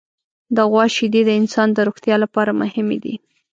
[0.55, 3.15] د غوا شیدې د انسان د روغتیا لپاره مهمې دي.